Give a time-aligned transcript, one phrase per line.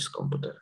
[0.00, 0.56] this computer.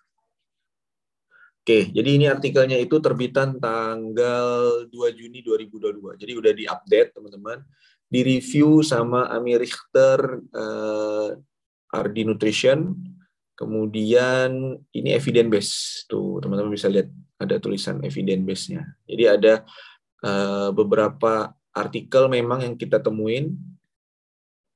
[1.62, 6.16] Oke, jadi ini artikelnya itu terbitan tanggal 2 Juni 2022.
[6.16, 7.60] Jadi udah di-update, teman-teman.
[8.08, 11.36] Di-review sama Ami Richter uh,
[11.92, 12.96] RD Nutrition.
[13.52, 15.74] Kemudian ini evidence base.
[16.08, 18.82] Tuh, teman-teman bisa lihat ada tulisan evidence base-nya.
[19.04, 19.54] Jadi ada
[20.24, 23.54] uh, beberapa artikel memang yang kita temuin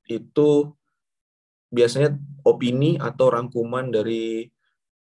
[0.05, 0.69] itu
[1.73, 2.13] biasanya
[2.45, 4.45] opini atau rangkuman dari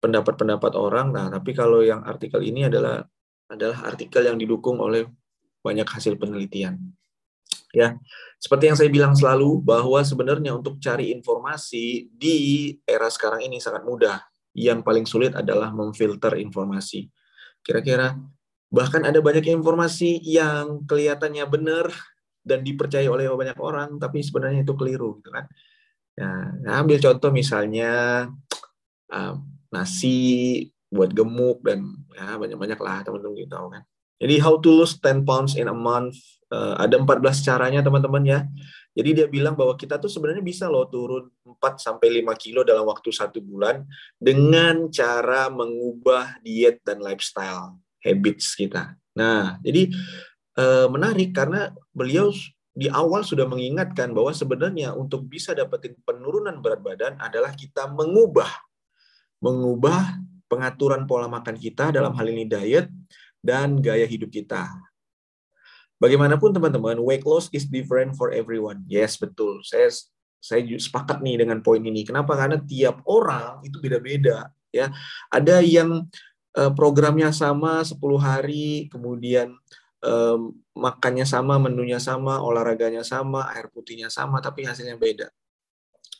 [0.05, 1.09] pendapat-pendapat orang.
[1.09, 3.01] Nah, tapi kalau yang artikel ini adalah
[3.49, 5.09] adalah artikel yang didukung oleh
[5.65, 6.77] banyak hasil penelitian.
[7.75, 7.99] Ya,
[8.39, 13.83] seperti yang saya bilang selalu bahwa sebenarnya untuk cari informasi di era sekarang ini sangat
[13.83, 14.21] mudah.
[14.55, 17.11] Yang paling sulit adalah memfilter informasi.
[17.59, 18.15] Kira-kira
[18.71, 21.91] bahkan ada banyak informasi yang kelihatannya benar
[22.45, 25.49] dan dipercaya oleh banyak orang, tapi sebenarnya itu keliru, gitu kan?
[26.15, 26.31] Ya,
[26.63, 28.23] nah, ambil contoh misalnya
[29.11, 29.35] uh,
[29.75, 30.17] nasi
[30.87, 33.83] buat gemuk dan ya banyak-banyak lah teman-teman kita tahu kan.
[34.15, 36.15] Jadi how to lose 10 pounds in a month
[36.47, 38.39] uh, ada 14 caranya teman-teman ya.
[38.95, 42.87] Jadi dia bilang bahwa kita tuh sebenarnya bisa loh turun 4 sampai 5 kilo dalam
[42.87, 43.83] waktu satu bulan
[44.15, 48.95] dengan cara mengubah diet dan lifestyle habits kita.
[49.19, 49.91] Nah, jadi
[50.55, 52.31] uh, menarik karena beliau
[52.75, 58.47] di awal sudah mengingatkan bahwa sebenarnya untuk bisa dapetin penurunan berat badan adalah kita mengubah
[59.43, 62.87] mengubah pengaturan pola makan kita dalam hal ini diet
[63.41, 64.69] dan gaya hidup kita.
[65.95, 68.83] Bagaimanapun teman-teman, weight loss is different for everyone.
[68.85, 69.63] Yes, betul.
[69.63, 69.87] Saya
[70.43, 72.05] saya sepakat nih dengan poin ini.
[72.05, 72.35] Kenapa?
[72.37, 74.91] Karena tiap orang itu beda-beda, ya.
[75.31, 76.05] Ada yang
[76.59, 79.55] uh, programnya sama 10 hari, kemudian
[80.05, 85.31] um, makannya sama, menunya sama, olahraganya sama, air putihnya sama, tapi hasilnya beda.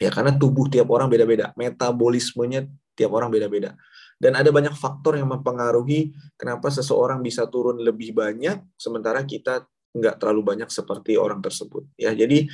[0.01, 3.75] Ya, karena tubuh tiap orang beda-beda, metabolismenya tiap orang beda-beda.
[4.15, 10.19] Dan ada banyak faktor yang mempengaruhi kenapa seseorang bisa turun lebih banyak, sementara kita nggak
[10.19, 11.83] terlalu banyak seperti orang tersebut.
[11.99, 12.47] Ya, jadi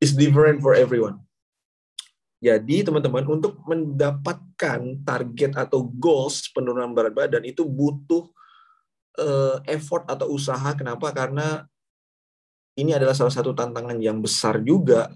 [0.00, 1.20] it's different for everyone.
[2.42, 8.26] Jadi teman-teman untuk mendapatkan target atau goals penurunan berat badan itu butuh
[9.22, 10.74] uh, effort atau usaha.
[10.74, 11.14] Kenapa?
[11.14, 11.62] Karena
[12.74, 15.14] ini adalah salah satu tantangan yang besar juga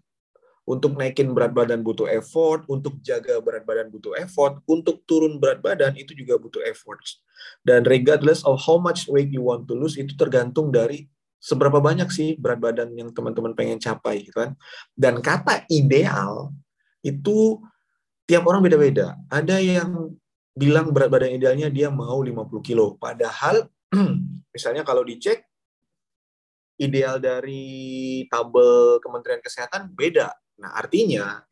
[0.67, 5.63] untuk naikin berat badan butuh effort, untuk jaga berat badan butuh effort, untuk turun berat
[5.63, 6.99] badan itu juga butuh effort.
[7.63, 11.07] Dan regardless of how much weight you want to lose itu tergantung dari
[11.39, 14.59] seberapa banyak sih berat badan yang teman-teman pengen capai gitu kan.
[14.91, 16.51] Dan kata ideal
[17.07, 17.63] itu
[18.27, 19.15] tiap orang beda-beda.
[19.31, 20.19] Ada yang
[20.51, 22.99] bilang berat badan idealnya dia mau 50 kilo.
[22.99, 23.71] Padahal
[24.55, 25.47] misalnya kalau dicek
[26.83, 31.45] ideal dari tabel Kementerian Kesehatan beda Nah, artinya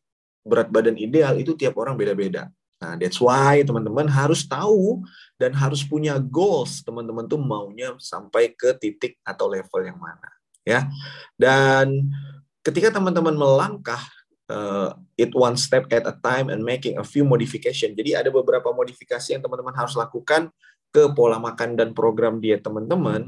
[0.45, 2.49] berat badan ideal itu tiap orang beda-beda.
[2.75, 5.01] Nah, that's why teman-teman harus tahu
[5.39, 6.83] dan harus punya goals.
[6.83, 10.29] Teman-teman tuh maunya sampai ke titik atau level yang mana,
[10.67, 10.85] ya.
[11.39, 12.11] Dan
[12.61, 14.01] ketika teman-teman melangkah
[14.49, 17.93] uh, it one step at a time and making a few modification.
[17.93, 20.49] Jadi ada beberapa modifikasi yang teman-teman harus lakukan
[20.93, 23.27] ke pola makan dan program diet teman-teman.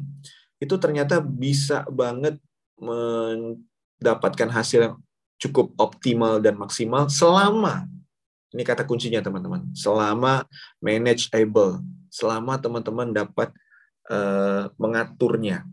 [0.58, 2.40] Itu ternyata bisa banget
[2.78, 4.96] mendapatkan hasil yang
[5.38, 7.86] cukup optimal dan maksimal selama
[8.54, 10.46] ini kata kuncinya teman-teman selama
[10.82, 13.50] manageable selama teman-teman dapat
[14.10, 15.68] uh, mengaturnya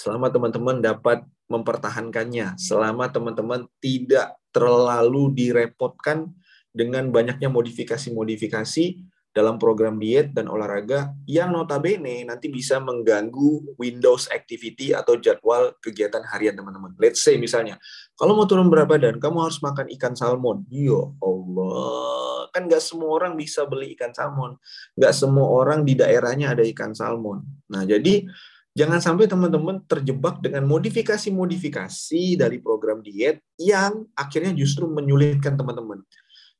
[0.00, 6.30] selama teman-teman dapat mempertahankannya selama teman-teman tidak terlalu direpotkan
[6.70, 8.84] dengan banyaknya modifikasi-modifikasi
[9.30, 16.26] dalam program diet dan olahraga yang notabene nanti bisa mengganggu Windows activity atau jadwal kegiatan
[16.34, 16.98] harian teman-teman.
[16.98, 17.78] Let's say misalnya,
[18.18, 20.66] kalau mau turun berat badan, kamu harus makan ikan salmon.
[20.66, 24.58] Ya Allah, kan nggak semua orang bisa beli ikan salmon.
[24.98, 27.46] Nggak semua orang di daerahnya ada ikan salmon.
[27.70, 28.26] Nah, jadi
[28.74, 36.02] jangan sampai teman-teman terjebak dengan modifikasi-modifikasi dari program diet yang akhirnya justru menyulitkan teman-teman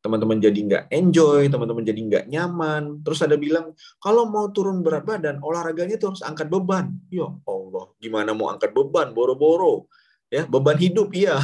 [0.01, 3.05] teman-teman jadi nggak enjoy, teman-teman jadi nggak nyaman.
[3.05, 6.89] Terus ada bilang, kalau mau turun berat badan, olahraganya itu harus angkat beban.
[7.13, 9.13] Ya Allah, gimana mau angkat beban?
[9.13, 9.89] Boro-boro.
[10.33, 11.37] Ya, beban hidup, iya.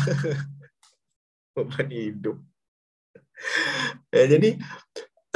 [1.56, 2.36] beban hidup.
[4.08, 4.56] ya, jadi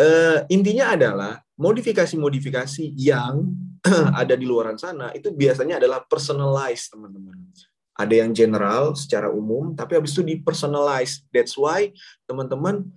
[0.01, 3.53] uh, intinya adalah modifikasi-modifikasi yang
[4.21, 7.37] ada di luar sana itu biasanya adalah personalized, teman-teman
[8.01, 11.21] ada yang general secara umum, tapi habis itu di personalize.
[11.29, 11.93] That's why
[12.25, 12.89] teman-teman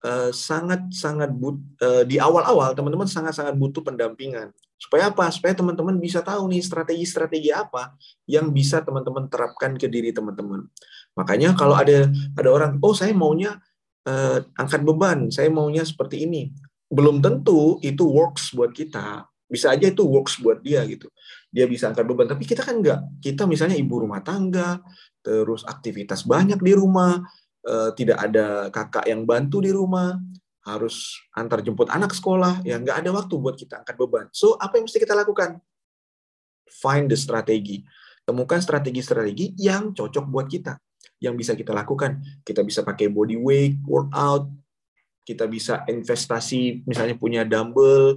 [0.00, 4.48] Eh, sangat sangat but, uh, di awal-awal teman-teman sangat-sangat butuh pendampingan.
[4.80, 5.28] Supaya apa?
[5.28, 7.92] Supaya teman-teman bisa tahu nih strategi-strategi apa
[8.24, 10.64] yang bisa teman-teman terapkan ke diri teman-teman.
[11.12, 13.60] Makanya kalau ada ada orang, oh saya maunya
[14.08, 16.48] uh, angkat beban, saya maunya seperti ini.
[16.88, 19.28] Belum tentu itu works buat kita.
[19.52, 21.12] Bisa aja itu works buat dia gitu.
[21.52, 23.04] Dia bisa angkat beban, tapi kita kan enggak.
[23.20, 24.80] Kita misalnya ibu rumah tangga,
[25.20, 27.20] terus aktivitas banyak di rumah,
[27.66, 30.16] uh, tidak ada kakak yang bantu di rumah,
[30.64, 34.26] harus antar jemput anak sekolah, ya nggak ada waktu buat kita angkat beban.
[34.30, 35.58] So, apa yang mesti kita lakukan?
[36.68, 37.82] Find the strategi.
[38.22, 40.78] Temukan strategi-strategi yang cocok buat kita
[41.20, 42.20] yang bisa kita lakukan.
[42.44, 44.48] Kita bisa pakai body weight, workout,
[45.24, 48.16] kita bisa investasi misalnya punya dumbbell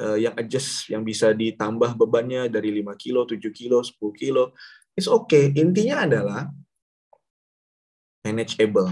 [0.00, 4.54] uh, yang adjust yang bisa ditambah bebannya dari 5 kilo, 7 kilo, 10 kilo.
[4.96, 5.52] It's okay.
[5.52, 6.48] Intinya adalah
[8.26, 8.90] manageable.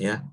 [0.00, 0.24] Ya.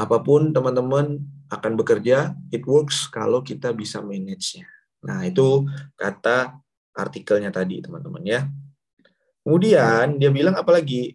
[0.00, 1.20] Apa pun teman-teman
[1.52, 4.64] akan bekerja, it works kalau kita bisa manage-nya.
[5.04, 6.56] Nah, itu kata
[6.96, 8.40] artikelnya tadi, teman-teman ya.
[9.44, 11.14] Kemudian dia bilang apalagi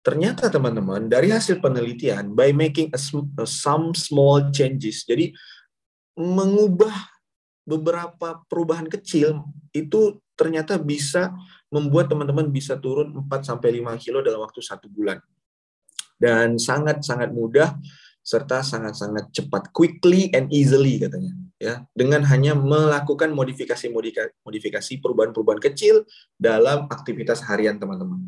[0.00, 3.00] Ternyata teman-teman dari hasil penelitian by making a,
[3.36, 5.04] a some small changes.
[5.04, 5.36] Jadi
[6.16, 6.92] mengubah
[7.68, 9.44] beberapa perubahan kecil
[9.76, 11.36] itu ternyata bisa
[11.70, 15.18] membuat teman-teman bisa turun 4 sampai 5 kilo dalam waktu satu bulan.
[16.20, 17.80] Dan sangat-sangat mudah
[18.20, 23.88] serta sangat-sangat cepat quickly and easily katanya ya dengan hanya melakukan modifikasi
[24.44, 26.04] modifikasi perubahan-perubahan kecil
[26.36, 28.20] dalam aktivitas harian teman-teman.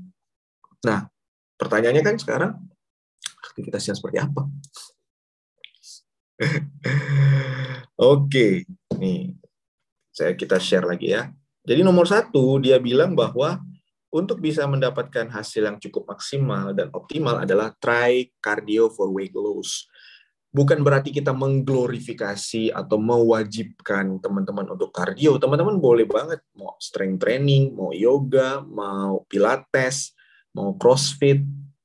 [0.89, 1.13] Nah,
[1.63, 2.53] Pertanyaannya kan sekarang
[3.47, 4.43] aktivitasnya seperti apa?
[8.03, 8.67] Oke,
[8.99, 9.39] nih
[10.11, 11.31] saya kita share lagi ya.
[11.63, 13.63] Jadi nomor satu dia bilang bahwa
[14.13, 19.89] untuk bisa mendapatkan hasil yang cukup maksimal dan optimal adalah try cardio for weight loss.
[20.53, 25.41] Bukan berarti kita mengglorifikasi atau mewajibkan teman-teman untuk cardio.
[25.41, 30.13] Teman-teman boleh banget mau strength training, mau yoga, mau pilates,
[30.53, 31.41] mau crossfit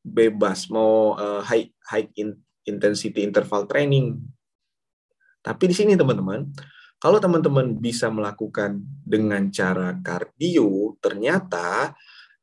[0.08, 4.24] bebas mau uh, high high in, intensity interval training
[5.44, 6.48] tapi di sini teman-teman
[6.98, 11.94] kalau teman-teman bisa melakukan dengan cara kardio ternyata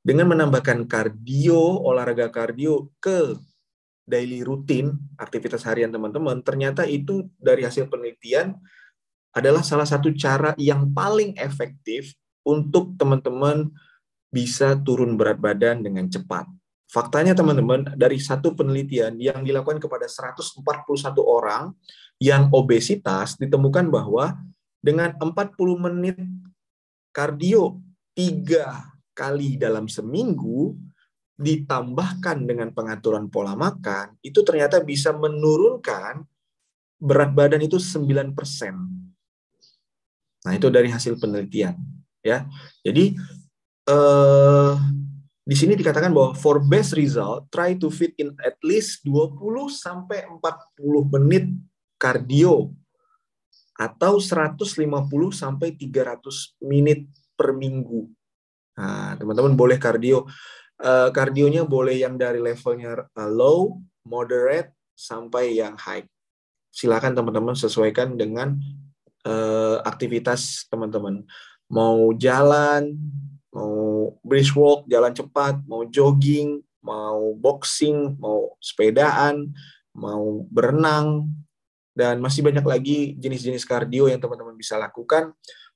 [0.05, 3.35] dengan menambahkan kardio olahraga kardio ke
[4.05, 8.55] daily rutin aktivitas harian teman-teman ternyata itu dari hasil penelitian
[9.35, 12.15] adalah salah satu cara yang paling efektif
[12.47, 13.75] untuk teman-teman
[14.31, 16.47] bisa turun berat badan dengan cepat.
[16.87, 20.63] Faktanya teman-teman, dari satu penelitian yang dilakukan kepada 141
[21.23, 21.75] orang
[22.23, 24.39] yang obesitas ditemukan bahwa
[24.79, 26.19] dengan 40 menit
[27.15, 27.81] kardio
[28.15, 30.77] tiga kali dalam seminggu
[31.35, 36.23] ditambahkan dengan pengaturan pola makan, itu ternyata bisa menurunkan
[37.03, 38.31] berat badan itu 9%.
[40.45, 41.75] Nah, itu dari hasil penelitian
[42.25, 42.47] ya.
[42.81, 43.19] Jadi
[43.91, 44.79] uh,
[45.45, 49.37] di sini dikatakan bahwa for best result try to fit in at least 20
[49.69, 51.53] sampai 40 menit
[51.97, 52.73] kardio
[53.75, 54.63] atau 150
[55.35, 58.07] sampai 300 menit per minggu.
[58.79, 60.27] Nah, teman-teman boleh kardio.
[60.75, 66.07] Uh, kardionya boleh yang dari levelnya uh, low, moderate, sampai yang high.
[66.75, 68.59] Silakan teman-teman sesuaikan dengan
[69.27, 71.23] uh, aktivitas teman-teman.
[71.71, 72.95] Mau jalan,
[73.55, 79.55] mau brisk walk, jalan cepat, mau jogging, mau boxing, mau sepedaan,
[79.95, 81.31] mau berenang,
[81.95, 85.33] dan masih banyak lagi jenis-jenis kardio yang teman-teman bisa lakukan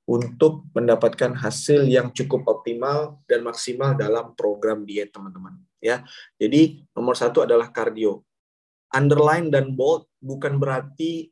[0.09, 5.57] untuk mendapatkan hasil yang cukup optimal dan maksimal dalam program diet teman-teman.
[5.79, 6.03] Ya,
[6.37, 8.27] jadi nomor satu adalah kardio.
[8.91, 11.31] Underline dan bold bukan berarti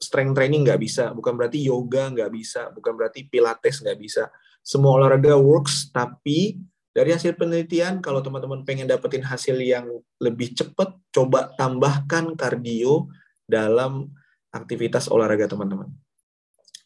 [0.00, 4.32] strength training nggak bisa, bukan berarti yoga nggak bisa, bukan berarti pilates nggak bisa
[4.68, 6.60] semua olahraga works, tapi
[6.92, 9.88] dari hasil penelitian, kalau teman-teman pengen dapetin hasil yang
[10.20, 13.08] lebih cepat, coba tambahkan kardio
[13.48, 14.12] dalam
[14.52, 15.88] aktivitas olahraga teman-teman.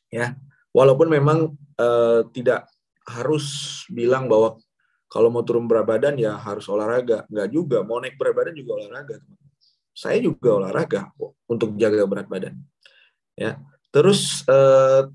[0.08, 0.38] Ya,
[0.70, 2.70] walaupun memang uh, tidak
[3.02, 4.62] harus bilang bahwa
[5.10, 7.84] kalau mau turun berat badan ya harus olahraga, nggak juga.
[7.84, 9.20] Mau naik berat badan juga olahraga.
[9.92, 11.12] Saya juga olahraga
[11.44, 12.56] untuk jaga berat badan.
[13.36, 13.60] Ya,
[13.92, 15.12] terus uh,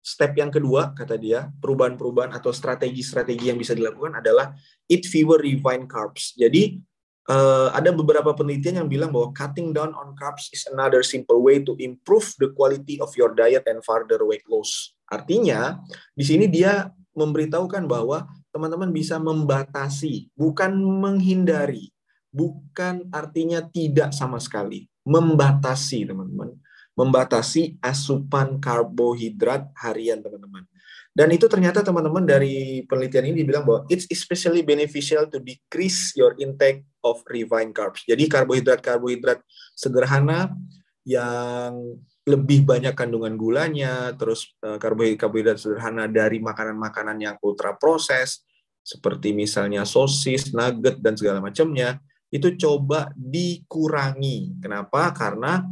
[0.00, 4.56] step yang kedua kata dia perubahan-perubahan atau strategi-strategi yang bisa dilakukan adalah
[4.88, 6.32] eat fewer refined carbs.
[6.32, 6.80] Jadi
[7.28, 11.60] uh, ada beberapa penelitian yang bilang bahwa cutting down on carbs is another simple way
[11.62, 14.96] to improve the quality of your diet and further weight loss.
[15.10, 15.78] Artinya
[16.16, 21.92] di sini dia memberitahukan bahwa teman-teman bisa membatasi, bukan menghindari,
[22.32, 26.56] bukan artinya tidak sama sekali, membatasi teman-teman
[26.92, 30.64] membatasi asupan karbohidrat harian teman-teman.
[31.12, 36.32] Dan itu ternyata teman-teman dari penelitian ini dibilang bahwa it's especially beneficial to decrease your
[36.40, 38.00] intake of refined carbs.
[38.08, 39.44] Jadi karbohidrat-karbohidrat
[39.76, 40.56] sederhana
[41.04, 41.76] yang
[42.24, 48.48] lebih banyak kandungan gulanya, terus eh, karbohidrat sederhana dari makanan-makanan yang ultra proses
[48.82, 52.02] seperti misalnya sosis, nugget dan segala macamnya,
[52.32, 54.58] itu coba dikurangi.
[54.58, 55.12] Kenapa?
[55.14, 55.62] Karena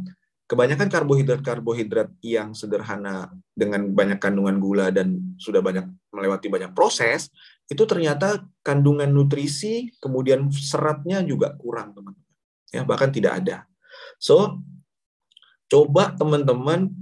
[0.51, 7.31] kebanyakan karbohidrat-karbohidrat yang sederhana dengan banyak kandungan gula dan sudah banyak melewati banyak proses,
[7.71, 12.27] itu ternyata kandungan nutrisi kemudian seratnya juga kurang, teman-teman.
[12.67, 13.63] Ya, bahkan tidak ada.
[14.19, 14.59] So,
[15.71, 16.99] coba teman-teman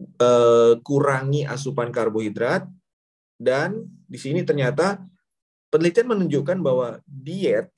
[0.00, 2.64] eh, kurangi asupan karbohidrat
[3.36, 5.04] dan di sini ternyata
[5.68, 7.68] penelitian menunjukkan bahwa diet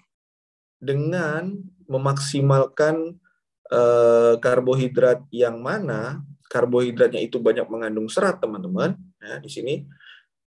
[0.78, 1.58] dengan
[1.90, 3.18] memaksimalkan
[3.72, 6.22] eh, karbohidrat yang mana?
[6.46, 8.94] Karbohidratnya itu banyak mengandung serat teman-teman.
[9.18, 9.74] Ya, di sini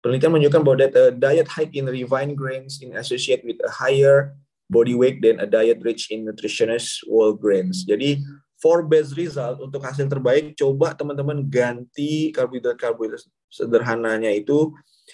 [0.00, 4.33] penelitian menunjukkan bahwa that a diet high in refined grains in associate with a higher
[4.71, 7.83] body weight than a diet rich in nutritious whole grains.
[7.83, 8.23] Jadi
[8.61, 14.71] for best result untuk hasil terbaik coba teman-teman ganti karbohidrat karbohidrat sederhananya itu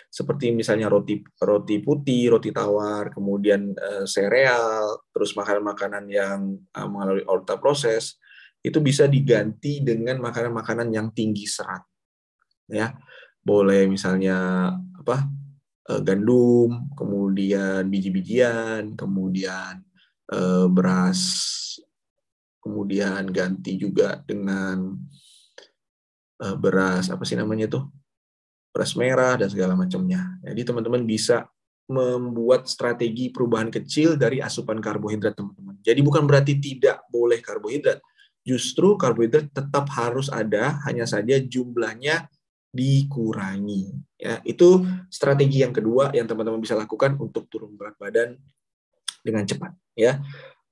[0.08, 6.40] seperti misalnya roti roti putih, roti tawar, kemudian uh, sereal, terus makanan-makanan yang
[6.76, 8.20] uh, melalui ultra proses
[8.60, 11.82] itu bisa diganti dengan makanan-makanan yang tinggi serat.
[12.70, 12.96] Ya.
[13.46, 15.28] Boleh misalnya apa?
[15.86, 19.86] Uh, gandum, kemudian biji-bijian, kemudian
[20.34, 21.22] uh, beras
[22.66, 24.98] kemudian ganti juga dengan
[26.58, 27.86] beras apa sih namanya tuh
[28.76, 30.36] beras merah, dan segala macamnya.
[30.44, 31.48] Jadi teman-teman bisa
[31.88, 35.80] membuat strategi perubahan kecil dari asupan karbohidrat teman-teman.
[35.80, 38.04] Jadi bukan berarti tidak boleh karbohidrat.
[38.44, 42.28] Justru karbohidrat tetap harus ada, hanya saja jumlahnya
[42.68, 43.96] dikurangi.
[44.20, 48.36] Ya, itu strategi yang kedua yang teman-teman bisa lakukan untuk turun berat badan
[49.24, 49.72] dengan cepat.
[49.96, 50.20] Ya,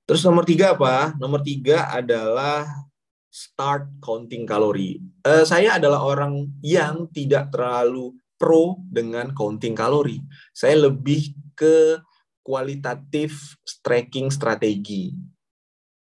[0.04, 1.16] terus nomor tiga apa?
[1.16, 2.68] Nomor tiga adalah
[3.34, 5.02] start counting kalori.
[5.26, 10.22] Uh, saya adalah orang yang tidak terlalu pro dengan counting kalori.
[10.54, 11.98] Saya lebih ke
[12.46, 15.10] kualitatif tracking strategi.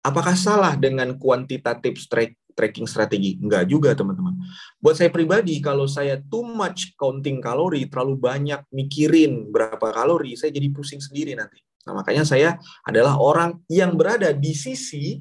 [0.07, 2.07] Apakah salah dengan kuantitatif
[2.55, 3.43] tracking strategi?
[3.43, 4.39] Enggak juga, teman-teman.
[4.79, 10.55] Buat saya pribadi, kalau saya too much counting kalori, terlalu banyak mikirin berapa kalori, saya
[10.55, 11.59] jadi pusing sendiri nanti.
[11.91, 12.55] Nah, makanya saya
[12.87, 15.19] adalah orang yang berada di sisi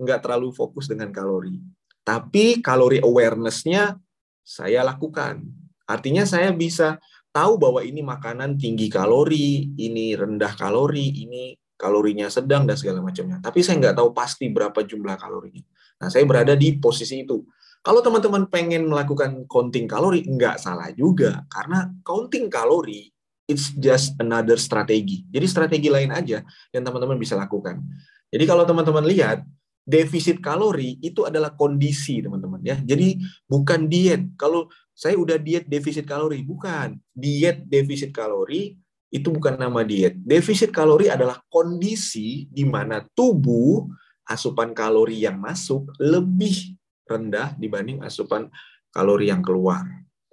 [0.00, 1.60] nggak terlalu fokus dengan kalori.
[2.06, 3.98] Tapi kalori awareness-nya
[4.46, 5.42] saya lakukan.
[5.86, 6.98] Artinya saya bisa
[7.34, 13.42] tahu bahwa ini makanan tinggi kalori, ini rendah kalori, ini kalorinya sedang dan segala macamnya.
[13.42, 15.62] Tapi saya nggak tahu pasti berapa jumlah kalorinya.
[16.00, 17.44] Nah, saya berada di posisi itu.
[17.84, 21.46] Kalau teman-teman pengen melakukan counting kalori, nggak salah juga.
[21.46, 23.06] Karena counting kalori,
[23.46, 25.22] it's just another strategi.
[25.30, 26.42] Jadi strategi lain aja
[26.74, 27.78] yang teman-teman bisa lakukan.
[28.26, 29.46] Jadi kalau teman-teman lihat,
[29.86, 32.76] defisit kalori itu adalah kondisi teman-teman ya.
[32.82, 34.34] Jadi bukan diet.
[34.34, 36.98] Kalau saya udah diet defisit kalori, bukan.
[37.14, 38.74] Diet defisit kalori
[39.14, 40.18] itu bukan nama diet.
[40.18, 43.86] Defisit kalori adalah kondisi di mana tubuh
[44.26, 46.74] asupan kalori yang masuk lebih
[47.06, 48.50] rendah dibanding asupan
[48.90, 49.86] kalori yang keluar.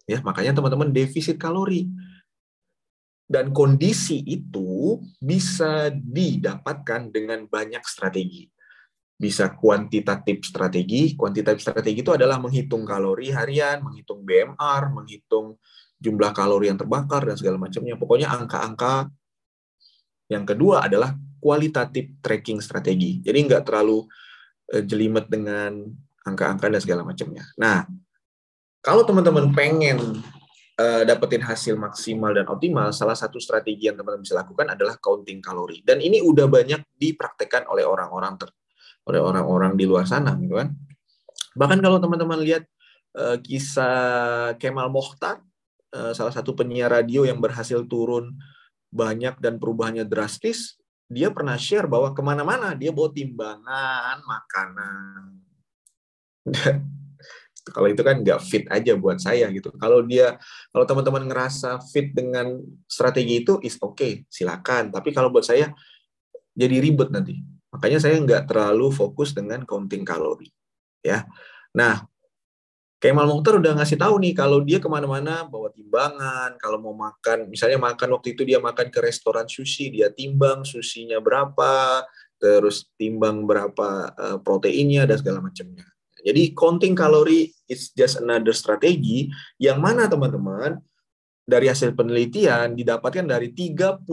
[0.09, 1.85] Ya, makanya teman-teman defisit kalori.
[3.23, 8.52] Dan kondisi itu bisa didapatkan dengan banyak strategi
[9.17, 11.13] bisa kuantitatif strategi.
[11.13, 15.57] Kuantitatif strategi itu adalah menghitung kalori harian, menghitung BMR, menghitung
[16.01, 17.95] jumlah kalori yang terbakar dan segala macamnya.
[17.95, 19.07] Pokoknya angka-angka.
[20.27, 23.19] Yang kedua adalah kualitatif tracking strategi.
[23.21, 24.07] Jadi nggak terlalu
[24.71, 25.83] eh, jelimet dengan
[26.23, 27.43] angka-angka dan segala macamnya.
[27.59, 27.83] Nah,
[28.83, 30.23] kalau teman-teman pengen
[30.79, 35.39] uh, dapetin hasil maksimal dan optimal, salah satu strategi yang teman-teman bisa lakukan adalah counting
[35.39, 35.79] kalori.
[35.83, 38.51] Dan ini udah banyak dipraktekkan oleh orang-orang ter
[39.03, 40.71] oleh orang-orang di luar sana gitu kan.
[41.53, 42.63] Bahkan kalau teman-teman lihat
[43.17, 45.43] uh, kisah Kemal Mokhtar,
[45.93, 48.33] uh, salah satu penyiar radio yang berhasil turun
[48.93, 50.77] banyak dan perubahannya drastis,
[51.09, 55.23] dia pernah share bahwa ke mana-mana dia bawa timbangan makanan.
[57.71, 59.71] kalau itu kan nggak fit aja buat saya gitu.
[59.79, 60.35] Kalau dia,
[60.75, 64.91] kalau teman-teman ngerasa fit dengan strategi itu, is okay, silakan.
[64.91, 65.71] Tapi kalau buat saya
[66.51, 67.39] jadi ribet nanti.
[67.73, 70.47] Makanya saya nggak terlalu fokus dengan counting kalori.
[71.03, 71.27] Ya,
[71.75, 72.07] nah
[73.03, 77.51] Kemal Mokhtar udah ngasih tahu nih kalau dia ke mana-mana bawa timbangan, kalau mau makan,
[77.51, 82.07] misalnya makan waktu itu dia makan ke restoran sushi, dia timbang susinya berapa,
[82.39, 85.83] terus timbang berapa uh, proteinnya dan segala macamnya.
[86.23, 89.27] Jadi counting kalori is just another strategi
[89.59, 90.79] yang mana teman-teman
[91.43, 94.07] dari hasil penelitian didapatkan dari 37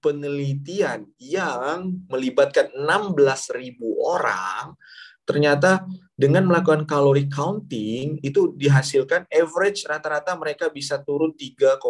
[0.00, 4.76] penelitian yang melibatkan 16.000 orang,
[5.24, 5.84] ternyata
[6.16, 11.80] dengan melakukan kalori counting itu dihasilkan average rata-rata mereka bisa turun 3,3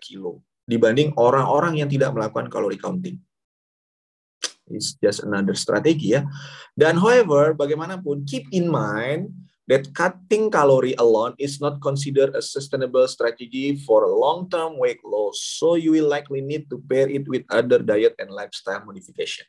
[0.00, 3.20] kilo dibanding orang-orang yang tidak melakukan kalori counting.
[4.66, 6.26] It's just another strategi ya.
[6.74, 9.30] Dan however, bagaimanapun keep in mind
[9.66, 15.42] that cutting calorie alone is not considered a sustainable strategy for long-term weight loss.
[15.58, 19.46] So you will likely need to pair it with other diet and lifestyle modification.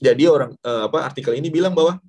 [0.00, 2.00] Jadi orang uh, apa artikel ini bilang bahwa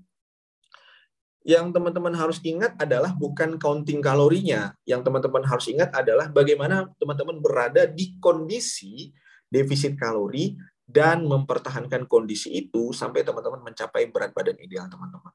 [1.43, 4.71] yang teman-teman harus ingat adalah bukan counting kalorinya.
[4.85, 9.09] Yang teman-teman harus ingat adalah bagaimana teman-teman berada di kondisi
[9.49, 10.53] defisit kalori
[10.85, 15.33] dan mempertahankan kondisi itu sampai teman-teman mencapai berat badan ideal teman-teman.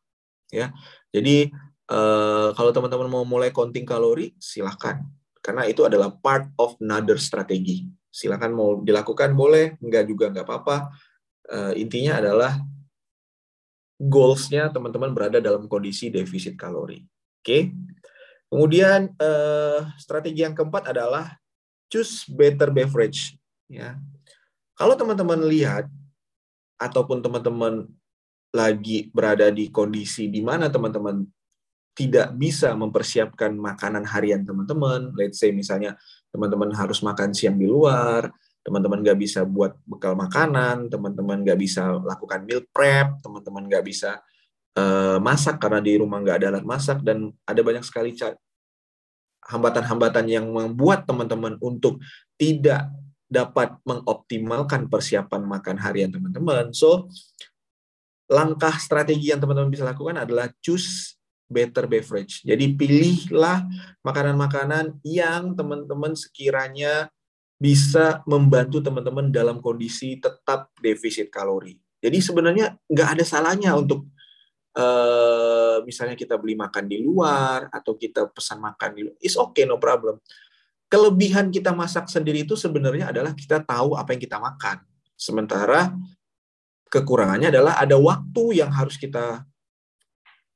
[0.54, 0.70] Ya,
[1.10, 1.50] jadi
[1.90, 5.02] eh, kalau teman-teman mau mulai counting kalori, silahkan.
[5.42, 7.84] Karena itu adalah part of another strategi.
[8.08, 10.94] Silahkan mau dilakukan boleh, enggak juga enggak apa-apa.
[11.50, 12.62] Eh, intinya adalah
[13.98, 17.02] goals-nya teman-teman berada dalam kondisi defisit kalori.
[17.42, 17.74] Oke.
[18.48, 21.34] Kemudian eh, strategi yang keempat adalah
[21.90, 23.34] choose better beverage.
[23.66, 23.98] Ya,
[24.78, 25.90] kalau teman-teman lihat
[26.78, 27.88] ataupun teman-teman
[28.54, 31.26] lagi berada di kondisi di mana teman-teman
[31.94, 35.94] tidak bisa mempersiapkan makanan harian teman-teman, let's say misalnya
[36.34, 38.30] teman-teman harus makan siang di luar,
[38.66, 44.18] teman-teman nggak bisa buat bekal makanan, teman-teman nggak bisa lakukan meal prep, teman-teman nggak bisa
[44.74, 48.10] uh, masak karena di rumah nggak ada alat masak dan ada banyak sekali
[49.44, 52.02] hambatan-hambatan yang membuat teman-teman untuk
[52.34, 52.90] tidak
[53.30, 56.72] dapat mengoptimalkan persiapan makan harian teman-teman.
[56.74, 57.06] So,
[58.34, 61.14] langkah strategi yang teman-teman bisa lakukan adalah choose
[61.46, 62.42] better beverage.
[62.42, 63.62] Jadi pilihlah
[64.02, 67.06] makanan-makanan yang teman-teman sekiranya
[67.54, 71.78] bisa membantu teman-teman dalam kondisi tetap defisit kalori.
[72.02, 74.10] Jadi sebenarnya nggak ada salahnya untuk
[74.74, 79.16] uh, misalnya kita beli makan di luar atau kita pesan makan di luar.
[79.22, 80.18] It's okay, no problem
[80.94, 84.78] kelebihan kita masak sendiri itu sebenarnya adalah kita tahu apa yang kita makan.
[85.18, 85.90] Sementara
[86.94, 89.42] kekurangannya adalah ada waktu yang harus kita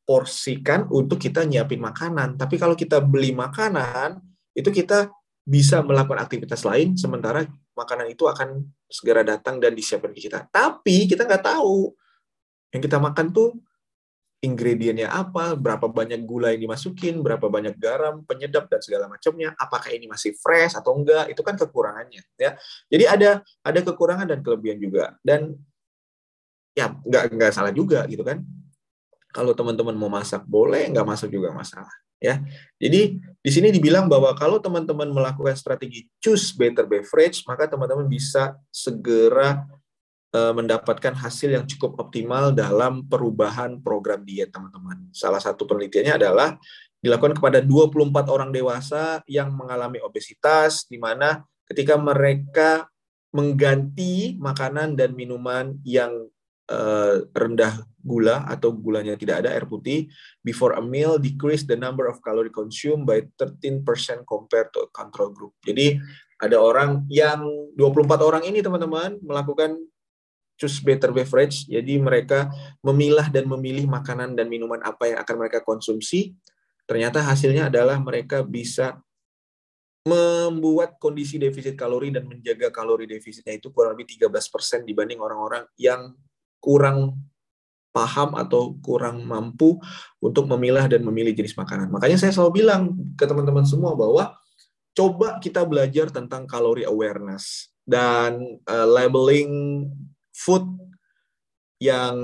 [0.06, 2.38] porsikan untuk kita nyiapin makanan.
[2.38, 4.22] Tapi kalau kita beli makanan,
[4.54, 5.10] itu kita
[5.42, 10.46] bisa melakukan aktivitas lain, sementara makanan itu akan segera datang dan disiapkan ke kita.
[10.48, 11.92] Tapi kita nggak tahu
[12.72, 13.56] yang kita makan tuh
[14.38, 19.90] ingredientnya apa, berapa banyak gula yang dimasukin, berapa banyak garam, penyedap dan segala macamnya, apakah
[19.90, 22.54] ini masih fresh atau enggak, itu kan kekurangannya ya.
[22.86, 25.18] Jadi ada ada kekurangan dan kelebihan juga.
[25.26, 25.58] Dan
[26.78, 28.38] ya nggak nggak salah juga gitu kan.
[29.34, 31.90] Kalau teman-teman mau masak boleh, nggak masak juga masalah
[32.22, 32.38] ya.
[32.78, 38.54] Jadi di sini dibilang bahwa kalau teman-teman melakukan strategi choose better beverage, maka teman-teman bisa
[38.70, 39.66] segera
[40.28, 45.08] Eh, mendapatkan hasil yang cukup optimal dalam perubahan program diet teman-teman.
[45.08, 46.60] Salah satu penelitiannya adalah
[47.00, 52.92] dilakukan kepada 24 orang dewasa yang mengalami obesitas di mana ketika mereka
[53.32, 56.12] mengganti makanan dan minuman yang
[56.70, 60.08] uh, rendah gula atau gulanya tidak ada air putih
[60.40, 63.84] before a meal decrease the number of calorie consumed by 13%
[64.24, 65.52] compared to a control group.
[65.66, 65.98] Jadi
[66.38, 67.42] ada orang yang
[67.74, 69.76] 24 orang ini teman-teman melakukan
[70.58, 71.66] choose better beverage.
[71.66, 72.50] Jadi mereka
[72.82, 76.34] memilah dan memilih makanan dan minuman apa yang akan mereka konsumsi.
[76.88, 78.98] Ternyata hasilnya adalah mereka bisa
[80.08, 86.16] membuat kondisi defisit kalori dan menjaga kalori defisitnya itu kurang lebih 13% dibanding orang-orang yang
[86.58, 87.18] kurang
[87.90, 89.80] paham atau kurang mampu
[90.22, 91.90] untuk memilah dan memilih jenis makanan.
[91.90, 94.38] Makanya saya selalu bilang ke teman-teman semua bahwa
[94.94, 99.86] coba kita belajar tentang kalori awareness dan uh, labeling
[100.30, 100.66] food
[101.78, 102.14] yang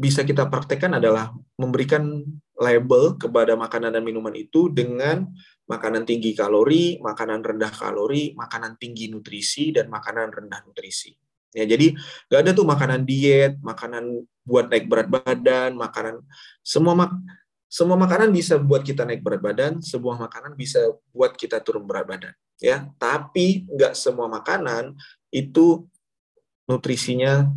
[0.00, 2.24] bisa kita praktekkan adalah memberikan
[2.56, 5.28] label kepada makanan dan minuman itu dengan
[5.68, 11.14] makanan tinggi kalori, makanan rendah kalori, makanan tinggi nutrisi, dan makanan rendah nutrisi.
[11.50, 11.98] Ya, jadi
[12.30, 16.22] nggak ada tuh makanan diet, makanan buat naik berat badan, makanan
[16.62, 17.10] semua mak
[17.70, 22.06] semua makanan bisa buat kita naik berat badan, sebuah makanan bisa buat kita turun berat
[22.06, 22.34] badan.
[22.62, 24.94] Ya, tapi nggak semua makanan
[25.30, 25.86] itu
[26.70, 27.50] nutrisinya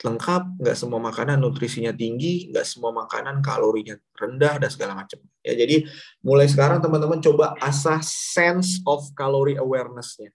[0.00, 5.18] lengkap, nggak semua makanan nutrisinya tinggi, nggak semua makanan kalorinya rendah dan segala macam.
[5.42, 5.90] Ya, jadi
[6.22, 10.30] mulai sekarang teman-teman coba asah sense of calorie awareness-nya.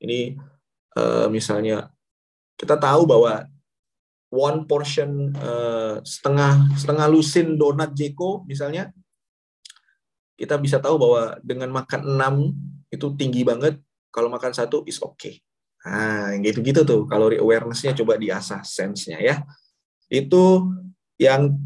[0.00, 0.40] Ini
[0.96, 1.92] uh, misalnya
[2.60, 3.48] kita tahu bahwa
[4.28, 8.92] one portion uh, setengah setengah lusin donat Jeko misalnya
[10.40, 13.76] kita bisa tahu bahwa dengan makan 6 itu tinggi banget,
[14.08, 15.44] kalau makan satu is okay.
[15.84, 19.36] Nah, gitu-gitu tuh kalori awareness-nya coba diasah sense-nya ya.
[20.08, 20.64] Itu
[21.20, 21.60] yang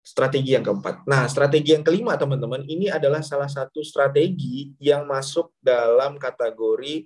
[0.00, 1.04] strategi yang keempat.
[1.04, 7.04] Nah, strategi yang kelima teman-teman, ini adalah salah satu strategi yang masuk dalam kategori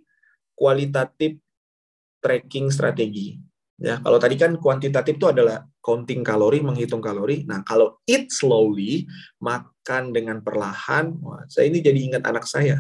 [0.54, 1.34] kualitatif
[2.18, 3.38] tracking strategi.
[3.78, 7.46] Ya, kalau tadi kan kuantitatif itu adalah counting kalori, menghitung kalori.
[7.46, 9.06] Nah, kalau eat slowly,
[9.38, 12.74] makan dengan perlahan, wah, saya ini jadi ingat anak saya.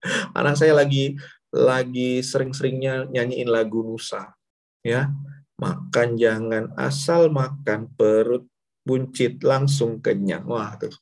[0.38, 1.12] Anak saya lagi
[1.52, 4.32] lagi sering-seringnya nyanyiin lagu Nusa.
[4.80, 5.12] Ya,
[5.60, 8.48] makan jangan asal makan perut
[8.80, 10.48] buncit langsung kenyang.
[10.48, 10.96] Wah, tuh.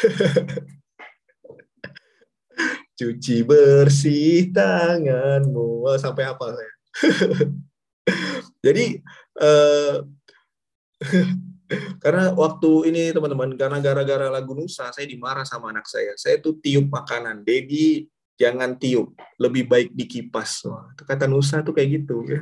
[2.96, 5.84] Cuci bersih tanganmu.
[6.00, 6.79] Sampai apa saya?
[8.66, 9.00] Jadi
[9.40, 9.96] eh,
[12.02, 16.12] karena waktu ini teman-teman karena gara-gara lagu Nusa saya dimarah sama anak saya.
[16.18, 17.46] Saya tuh tiup makanan.
[17.46, 18.04] Dedi
[18.40, 20.64] jangan tiup, lebih baik dikipas.
[20.64, 22.24] Wah, kata Nusa tuh kayak gitu.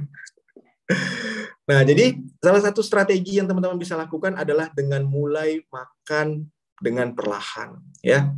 [1.68, 6.48] Nah, jadi salah satu strategi yang teman-teman bisa lakukan adalah dengan mulai makan
[6.80, 8.32] dengan perlahan, ya.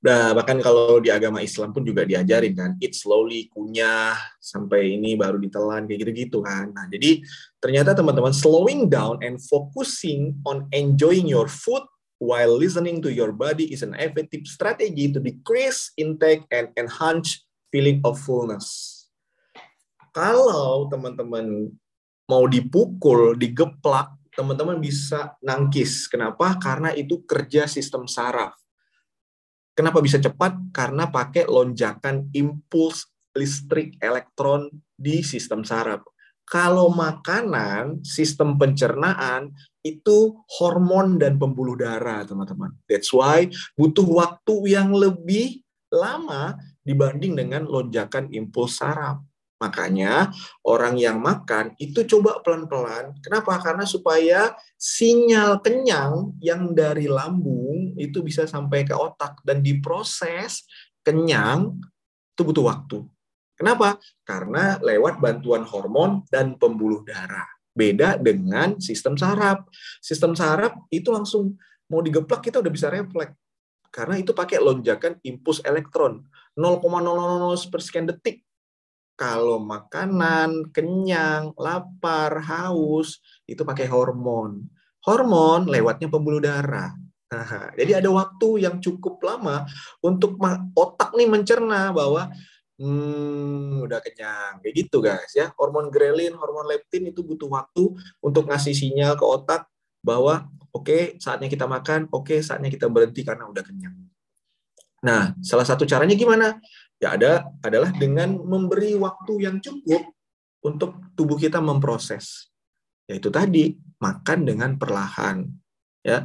[0.00, 5.12] Nah, bahkan kalau di agama Islam pun juga diajarin kan, eat slowly, kunyah, sampai ini
[5.12, 6.72] baru ditelan, kayak gitu-gitu kan.
[6.72, 7.20] Nah, jadi
[7.60, 11.84] ternyata teman-teman slowing down and focusing on enjoying your food
[12.16, 18.00] while listening to your body is an effective strategy to decrease intake and enhance feeling
[18.00, 18.96] of fullness.
[20.16, 21.76] Kalau teman-teman
[22.24, 26.08] mau dipukul, digeplak, teman-teman bisa nangkis.
[26.08, 26.56] Kenapa?
[26.56, 28.56] Karena itu kerja sistem saraf
[29.74, 30.56] Kenapa bisa cepat?
[30.74, 36.02] Karena pakai lonjakan impuls listrik elektron di sistem saraf.
[36.50, 39.54] Kalau makanan, sistem pencernaan
[39.86, 42.74] itu hormon dan pembuluh darah, teman-teman.
[42.90, 43.46] That's why
[43.78, 45.62] butuh waktu yang lebih
[45.94, 49.22] lama dibanding dengan lonjakan impuls saraf.
[49.62, 50.32] Makanya
[50.66, 53.14] orang yang makan itu coba pelan-pelan.
[53.22, 53.60] Kenapa?
[53.62, 60.66] Karena supaya sinyal kenyang yang dari lambung itu bisa sampai ke otak dan diproses
[61.02, 61.78] kenyang
[62.34, 62.98] itu butuh waktu.
[63.56, 64.00] Kenapa?
[64.24, 67.46] Karena lewat bantuan hormon dan pembuluh darah.
[67.70, 69.68] Beda dengan sistem saraf.
[70.00, 71.60] Sistem saraf itu langsung
[71.92, 73.36] mau digeplak kita udah bisa refleks.
[73.90, 76.22] Karena itu pakai lonjakan impuls elektron
[76.54, 78.46] 0,000 per sekian detik
[79.20, 84.64] kalau makanan, kenyang, lapar, haus, itu pakai hormon.
[85.04, 86.96] Hormon lewatnya pembuluh darah.
[87.30, 89.62] Nah, jadi ada waktu yang cukup lama
[90.02, 90.34] untuk
[90.74, 92.26] otak nih mencerna bahwa
[92.74, 94.58] hmm, udah kenyang.
[94.58, 95.54] Kayak gitu guys ya.
[95.54, 99.70] Hormon grelin, hormon leptin itu butuh waktu untuk ngasih sinyal ke otak
[100.02, 103.94] bahwa oke okay, saatnya kita makan, oke okay, saatnya kita berhenti karena udah kenyang.
[105.06, 106.58] Nah, salah satu caranya gimana?
[107.00, 110.02] Ya ada adalah dengan memberi waktu yang cukup
[110.66, 112.50] untuk tubuh kita memproses.
[113.08, 115.46] Yaitu tadi makan dengan perlahan.
[116.00, 116.24] Ya,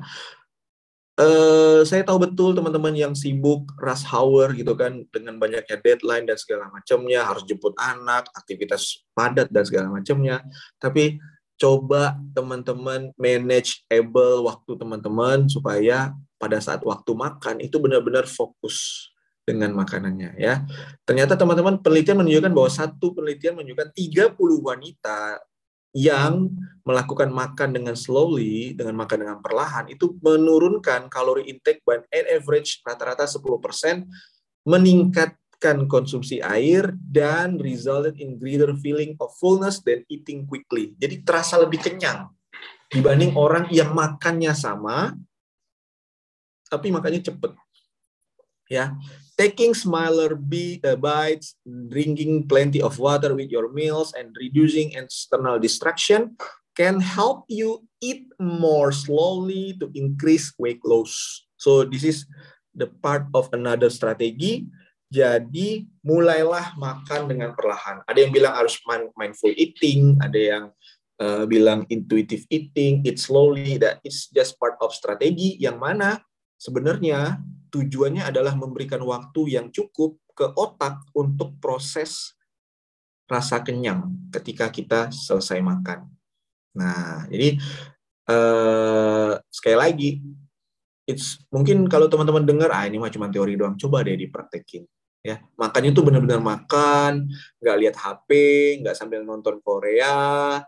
[1.16, 6.36] Uh, saya tahu betul teman-teman yang sibuk rush hour gitu kan dengan banyaknya deadline dan
[6.36, 10.44] segala macamnya harus jemput anak aktivitas padat dan segala macamnya
[10.76, 11.16] tapi
[11.56, 19.08] coba teman-teman manage able waktu teman-teman supaya pada saat waktu makan itu benar-benar fokus
[19.46, 20.66] dengan makanannya ya.
[21.08, 25.40] Ternyata teman-teman penelitian menunjukkan bahwa satu penelitian menunjukkan 30 wanita
[25.96, 26.52] yang
[26.84, 32.84] melakukan makan dengan slowly, dengan makan dengan perlahan, itu menurunkan kalori intake by an average
[32.84, 34.04] rata-rata 10%,
[34.68, 40.94] meningkatkan konsumsi air, dan resulted in greater feeling of fullness than eating quickly.
[41.00, 42.28] Jadi terasa lebih kenyang
[42.92, 45.16] dibanding orang yang makannya sama,
[46.70, 47.56] tapi makannya cepet
[48.70, 48.96] ya.
[49.36, 56.40] Taking smaller uh, bites drinking plenty of water with your meals and reducing external distraction
[56.72, 61.44] can help you eat more slowly to increase weight loss.
[61.60, 62.24] So this is
[62.72, 64.68] the part of another strategy
[65.16, 68.02] jadi mulailah makan dengan perlahan.
[68.10, 68.82] Ada yang bilang harus
[69.16, 70.66] mindful eating ada yang
[71.22, 76.20] uh, bilang intuitive eating eat slowly that is just part of strategi yang mana
[76.60, 77.40] sebenarnya
[77.76, 82.36] tujuannya adalah memberikan waktu yang cukup ke otak untuk proses
[83.28, 86.08] rasa kenyang ketika kita selesai makan.
[86.78, 87.60] Nah, jadi
[88.32, 90.10] eh, sekali lagi,
[91.10, 94.86] it's mungkin kalau teman-teman dengar, ah ini mah cuma teori doang, coba deh dipraktekin.
[95.26, 98.30] Ya, makannya tuh benar-benar makan, nggak lihat HP,
[98.86, 100.62] nggak sambil nonton Korea,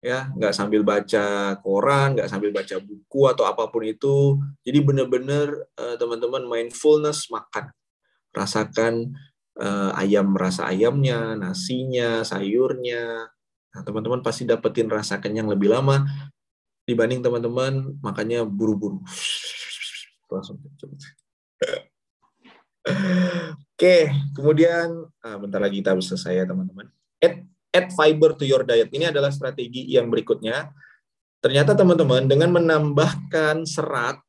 [0.00, 4.40] ya nggak sambil baca koran nggak sambil baca buku atau apa pun itu.
[4.64, 7.68] Jadi benar-benar uh, teman-teman mindfulness makan.
[8.32, 9.12] Rasakan
[9.60, 13.28] uh, ayam rasa ayamnya nasinya sayurnya.
[13.70, 16.02] Nah teman-teman pasti dapetin rasa kenyang lebih lama
[16.88, 19.04] dibanding teman-teman makannya buru-buru.
[20.32, 20.58] Langsung.
[23.76, 26.88] Oke, kemudian ah, bentar lagi kita selesai ya teman-teman.
[27.70, 28.90] Add fiber to your diet.
[28.90, 30.70] Ini adalah strategi yang berikutnya.
[31.40, 34.20] Ternyata teman-teman dengan menambahkan serat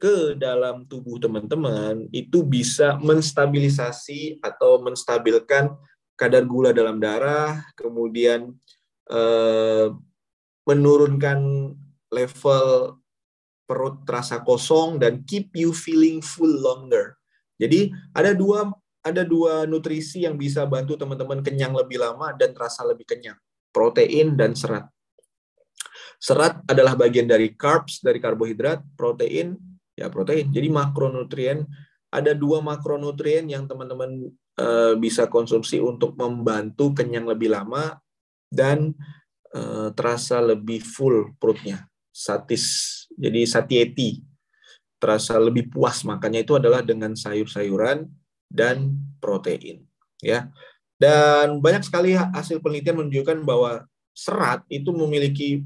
[0.00, 5.76] ke dalam tubuh teman-teman itu bisa menstabilisasi atau menstabilkan
[6.16, 8.56] kadar gula dalam darah, kemudian
[9.12, 9.86] eh,
[10.64, 11.38] menurunkan
[12.10, 12.96] level
[13.68, 17.14] perut terasa kosong dan keep you feeling full longer.
[17.60, 22.84] Jadi ada dua ada dua nutrisi yang bisa bantu teman-teman kenyang lebih lama dan terasa
[22.84, 23.36] lebih kenyang.
[23.72, 24.84] Protein dan serat.
[26.20, 29.56] Serat adalah bagian dari carbs, dari karbohidrat, protein,
[29.96, 30.52] ya protein.
[30.52, 31.64] Jadi makronutrien,
[32.12, 34.28] ada dua makronutrien yang teman-teman
[34.60, 37.96] uh, bisa konsumsi untuk membantu kenyang lebih lama
[38.52, 38.92] dan
[39.56, 43.08] uh, terasa lebih full perutnya, satis.
[43.16, 44.10] Jadi satiety
[45.00, 48.04] terasa lebih puas makannya itu adalah dengan sayur-sayuran
[48.50, 49.86] dan protein
[50.20, 50.50] ya
[51.00, 55.64] dan banyak sekali hasil penelitian menunjukkan bahwa serat itu memiliki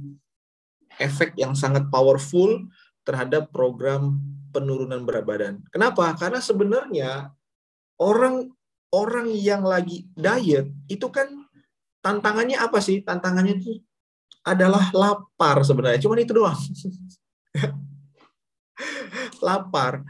[1.02, 2.62] efek yang sangat powerful
[3.02, 4.22] terhadap program
[4.54, 5.54] penurunan berat badan.
[5.74, 6.14] Kenapa?
[6.14, 7.34] Karena sebenarnya
[7.98, 8.46] orang
[8.94, 11.26] orang yang lagi diet itu kan
[11.98, 13.02] tantangannya apa sih?
[13.02, 13.82] Tantangannya itu
[14.46, 15.98] adalah lapar sebenarnya.
[15.98, 16.60] Cuman itu doang.
[19.46, 20.06] lapar.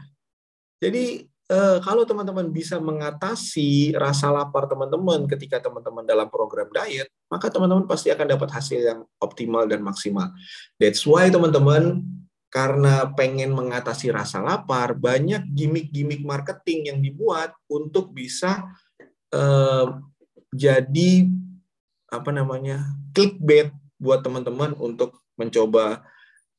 [0.77, 7.49] Jadi eh, kalau teman-teman bisa mengatasi rasa lapar teman-teman ketika teman-teman dalam program diet, maka
[7.49, 10.33] teman-teman pasti akan dapat hasil yang optimal dan maksimal.
[10.81, 12.01] That's why teman-teman
[12.49, 18.63] karena pengen mengatasi rasa lapar, banyak gimmick-gimmick marketing yang dibuat untuk bisa
[19.35, 19.87] eh,
[20.55, 21.11] jadi
[22.07, 26.07] apa namanya clickbait buat teman-teman untuk mencoba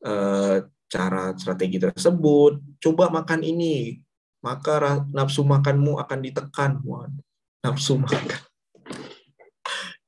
[0.05, 3.99] eh, cara strategi tersebut, coba makan ini,
[4.47, 6.79] maka nafsu makanmu akan ditekan.
[7.67, 8.47] Nafsu makan.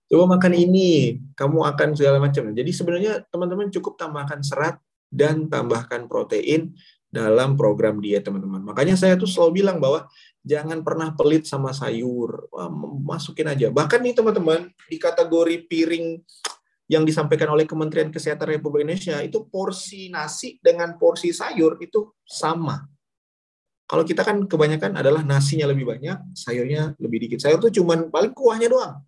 [0.09, 2.55] Coba makan ini, kamu akan segala macam.
[2.55, 4.79] Jadi sebenarnya teman-teman cukup tambahkan serat
[5.11, 6.73] dan tambahkan protein
[7.11, 8.63] dalam program diet teman-teman.
[8.63, 10.09] Makanya saya tuh selalu bilang bahwa
[10.47, 12.49] jangan pernah pelit sama sayur.
[13.05, 13.69] Masukin aja.
[13.69, 16.25] Bahkan nih teman-teman di kategori piring
[16.89, 22.81] yang disampaikan oleh Kementerian Kesehatan Republik Indonesia itu porsi nasi dengan porsi sayur itu sama.
[23.89, 27.41] Kalau kita kan kebanyakan adalah nasinya lebih banyak, sayurnya lebih dikit.
[27.41, 29.01] Sayur tuh cuman paling kuahnya doang.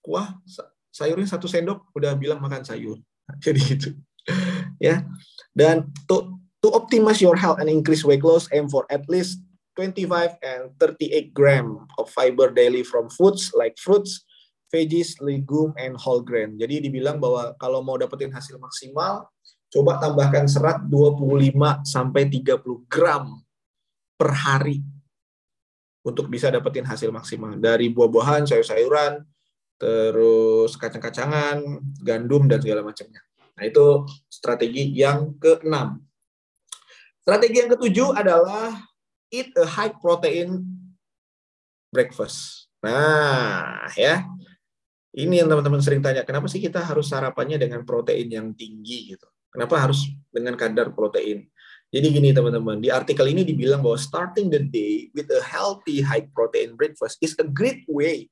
[0.00, 0.40] Kuah
[0.88, 2.96] sayurnya satu sendok udah bilang makan sayur.
[3.44, 3.88] Jadi gitu.
[4.80, 5.04] ya.
[5.52, 9.44] Dan to to optimize your health and increase weight loss, aim for at least
[9.76, 14.24] 25 and 38 gram of fiber daily from foods like fruits,
[14.72, 16.56] veggies, legume, and whole grain.
[16.56, 19.28] Jadi dibilang bahwa kalau mau dapetin hasil maksimal,
[19.68, 23.43] coba tambahkan serat 25 sampai 30 gram
[24.14, 24.80] per hari
[26.04, 29.24] untuk bisa dapetin hasil maksimal dari buah-buahan, sayur-sayuran,
[29.80, 31.64] terus kacang-kacangan,
[32.04, 33.24] gandum dan segala macamnya.
[33.54, 36.02] Nah, itu strategi yang keenam.
[37.24, 38.76] Strategi yang ketujuh adalah
[39.32, 40.60] eat a high protein
[41.88, 42.68] breakfast.
[42.84, 44.28] Nah, ya.
[45.14, 49.30] Ini yang teman-teman sering tanya, kenapa sih kita harus sarapannya dengan protein yang tinggi gitu?
[49.46, 51.46] Kenapa harus dengan kadar protein?
[51.94, 56.26] Jadi gini teman-teman, di artikel ini dibilang bahwa starting the day with a healthy high
[56.34, 58.26] protein breakfast is a great way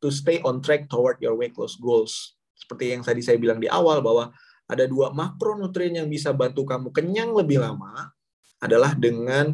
[0.00, 2.40] to stay on track toward your weight loss goals.
[2.56, 4.32] Seperti yang tadi saya bilang di awal bahwa
[4.64, 8.08] ada dua makronutrien yang bisa bantu kamu kenyang lebih lama
[8.64, 9.52] adalah dengan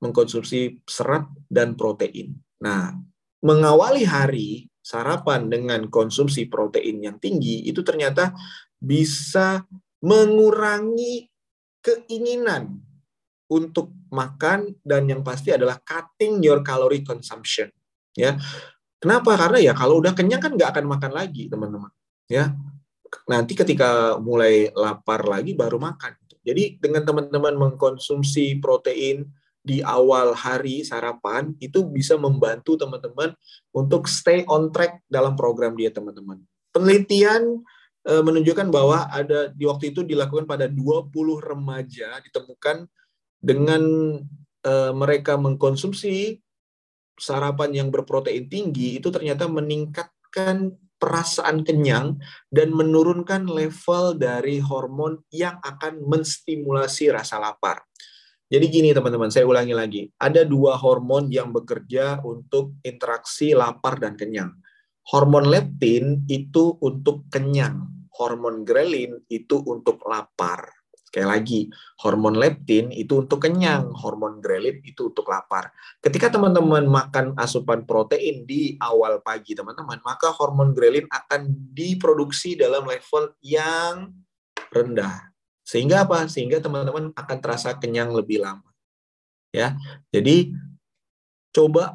[0.00, 2.32] mengkonsumsi serat dan protein.
[2.64, 2.96] Nah,
[3.44, 8.32] mengawali hari sarapan dengan konsumsi protein yang tinggi itu ternyata
[8.80, 9.60] bisa
[10.00, 11.28] mengurangi
[11.84, 12.80] keinginan
[13.54, 17.70] untuk makan dan yang pasti adalah cutting your calorie consumption
[18.18, 18.34] ya.
[18.98, 19.36] Kenapa?
[19.36, 21.92] Karena ya kalau udah kenyang kan nggak akan makan lagi teman-teman
[22.26, 22.50] ya.
[23.30, 26.18] Nanti ketika mulai lapar lagi baru makan.
[26.44, 29.24] Jadi dengan teman-teman mengkonsumsi protein
[29.64, 33.32] di awal hari sarapan itu bisa membantu teman-teman
[33.72, 36.36] untuk stay on track dalam program dia teman-teman.
[36.68, 37.64] Penelitian
[38.04, 41.08] e, menunjukkan bahwa ada di waktu itu dilakukan pada 20
[41.40, 42.84] remaja ditemukan
[43.44, 43.82] dengan
[44.64, 46.40] e, mereka mengkonsumsi
[47.20, 52.16] sarapan yang berprotein tinggi itu ternyata meningkatkan perasaan kenyang
[52.48, 57.84] dan menurunkan level dari hormon yang akan menstimulasi rasa lapar.
[58.48, 60.02] Jadi gini teman-teman, saya ulangi lagi.
[60.16, 64.52] Ada dua hormon yang bekerja untuk interaksi lapar dan kenyang.
[65.04, 70.83] Hormon leptin itu untuk kenyang, hormon grelin itu untuk lapar.
[71.14, 71.60] Sekali lagi,
[72.02, 75.70] hormon leptin itu untuk kenyang, hormon grelin itu untuk lapar.
[76.02, 82.82] Ketika teman-teman makan asupan protein di awal pagi, teman-teman, maka hormon grelin akan diproduksi dalam
[82.82, 84.10] level yang
[84.74, 85.30] rendah.
[85.62, 86.26] Sehingga apa?
[86.26, 88.74] Sehingga teman-teman akan terasa kenyang lebih lama.
[89.54, 89.78] Ya.
[90.10, 90.50] Jadi
[91.54, 91.94] coba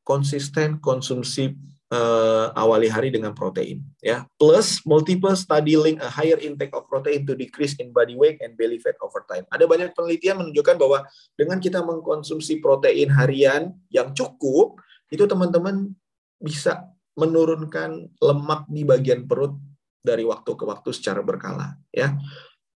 [0.00, 1.52] konsisten konsumsi
[1.92, 4.26] uh, awali hari dengan protein ya.
[4.38, 8.58] Plus multiple study link a higher intake of protein to decrease in body weight and
[8.58, 9.46] belly fat over time.
[9.52, 11.06] Ada banyak penelitian menunjukkan bahwa
[11.38, 14.80] dengan kita mengkonsumsi protein harian yang cukup
[15.12, 15.94] itu teman-teman
[16.42, 19.56] bisa menurunkan lemak di bagian perut
[20.02, 22.14] dari waktu ke waktu secara berkala ya.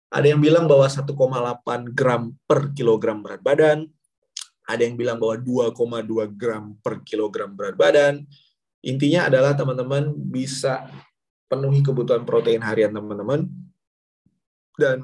[0.09, 1.05] Ada yang bilang bahwa 1,8
[1.93, 3.85] gram per kilogram berat badan.
[4.65, 8.25] Ada yang bilang bahwa 2,2 gram per kilogram berat badan
[8.85, 10.87] Intinya adalah teman-teman bisa
[11.49, 13.49] penuhi kebutuhan protein harian teman-teman
[14.79, 15.03] dan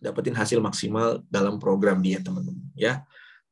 [0.00, 3.04] dapetin hasil maksimal dalam program diet teman-teman ya.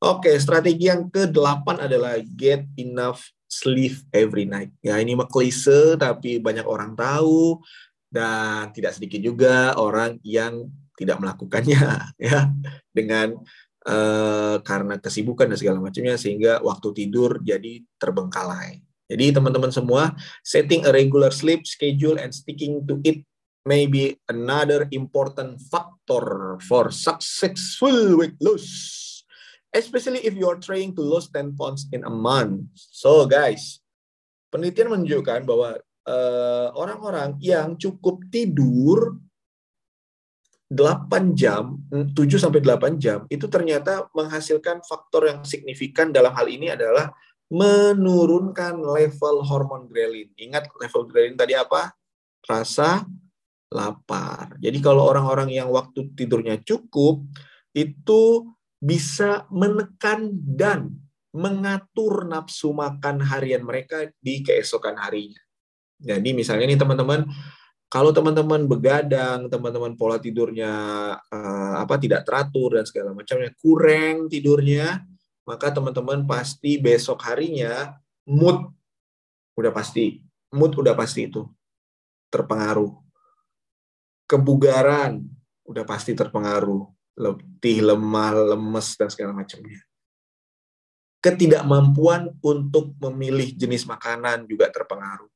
[0.03, 4.69] Oke, strategi yang ke-8 adalah get enough sleep every night.
[4.85, 7.63] Ya, ini mah klise tapi banyak orang tahu
[8.13, 12.51] dan tidak sedikit juga orang yang tidak melakukannya ya
[12.91, 13.39] dengan
[13.87, 18.85] uh, karena kesibukan dan segala macamnya sehingga waktu tidur jadi terbengkalai.
[19.05, 23.21] Jadi teman-teman semua, setting a regular sleep schedule and sticking to it
[23.65, 28.67] may be another important factor for successful weight loss.
[29.75, 32.71] Especially if you are trying to lose 10 pounds in a month.
[32.77, 33.83] So guys,
[34.55, 39.19] penelitian menunjukkan bahwa eh, orang-orang uh, yang cukup tidur
[40.71, 46.73] 8 jam, 7 sampai 8 jam itu ternyata menghasilkan faktor yang signifikan dalam hal ini
[46.73, 47.13] adalah
[47.53, 50.33] menurunkan level hormon grelin.
[50.37, 51.93] Ingat level grelin tadi apa?
[52.45, 53.05] Rasa
[53.75, 54.57] lapar.
[54.63, 57.25] Jadi kalau orang-orang yang waktu tidurnya cukup
[57.75, 60.95] itu bisa menekan dan
[61.35, 65.43] mengatur nafsu makan harian mereka di keesokan harinya.
[65.99, 67.27] Jadi misalnya nih teman-teman,
[67.91, 70.73] kalau teman-teman begadang, teman-teman pola tidurnya
[71.19, 75.03] uh, apa tidak teratur dan segala macamnya, kurang tidurnya,
[75.45, 78.73] maka teman-teman pasti besok harinya mood
[79.55, 81.45] udah pasti, mood udah pasti itu
[82.33, 82.91] terpengaruh.
[84.25, 85.21] Kebugaran
[85.69, 86.83] udah pasti terpengaruh,
[87.21, 89.79] letih, lemah, lemes dan segala macamnya.
[91.21, 95.29] Ketidakmampuan untuk memilih jenis makanan juga terpengaruh.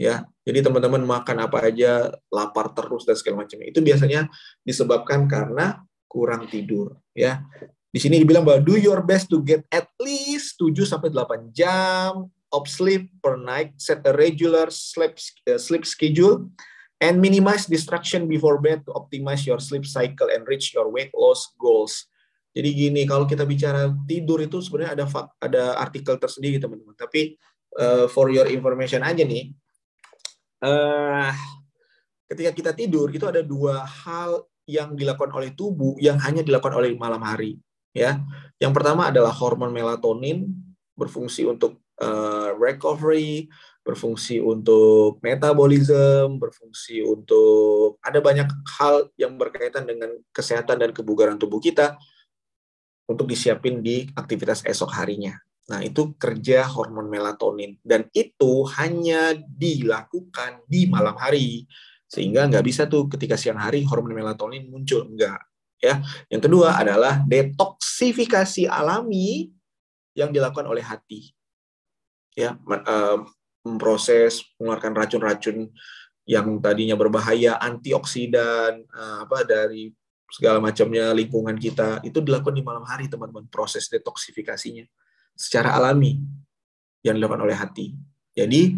[0.00, 3.70] Ya, jadi teman-teman makan apa aja, lapar terus dan segala macamnya.
[3.70, 4.26] Itu biasanya
[4.66, 7.44] disebabkan karena kurang tidur, ya.
[7.92, 12.24] Di sini dibilang bahwa do your best to get at least 7 sampai 8 jam
[12.48, 16.48] of sleep per night, set a regular sleep uh, sleep schedule
[17.04, 21.52] and minimize distraction before bed to optimize your sleep cycle and reach your weight loss
[21.60, 22.08] goals.
[22.56, 25.04] Jadi gini, kalau kita bicara tidur itu sebenarnya ada
[25.36, 26.96] ada artikel tersendiri teman-teman.
[26.96, 27.36] Tapi
[27.76, 29.52] uh, for your information aja nih,
[30.64, 31.28] uh,
[32.24, 36.96] ketika kita tidur itu ada dua hal yang dilakukan oleh tubuh yang hanya dilakukan oleh
[36.96, 37.60] malam hari
[37.96, 38.20] ya.
[38.58, 40.48] Yang pertama adalah hormon melatonin
[40.96, 43.48] berfungsi untuk uh, recovery,
[43.82, 51.58] berfungsi untuk metabolisme, berfungsi untuk ada banyak hal yang berkaitan dengan kesehatan dan kebugaran tubuh
[51.58, 51.98] kita
[53.10, 55.34] untuk disiapin di aktivitas esok harinya.
[55.70, 61.66] Nah, itu kerja hormon melatonin dan itu hanya dilakukan di malam hari
[62.10, 65.40] sehingga nggak bisa tuh ketika siang hari hormon melatonin muncul enggak
[65.82, 65.98] ya.
[66.30, 69.50] Yang kedua adalah detoksifikasi alami
[70.14, 71.34] yang dilakukan oleh hati.
[72.32, 72.56] Ya,
[73.60, 75.68] memproses mengeluarkan racun-racun
[76.24, 79.92] yang tadinya berbahaya, antioksidan apa dari
[80.32, 84.88] segala macamnya lingkungan kita itu dilakukan di malam hari teman-teman proses detoksifikasinya
[85.36, 86.16] secara alami
[87.04, 87.92] yang dilakukan oleh hati.
[88.32, 88.72] Jadi